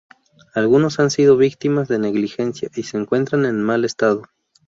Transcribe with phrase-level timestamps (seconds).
[0.55, 4.23] Algunos han sido víctimas de negligencia, y se encuentran en mal estado.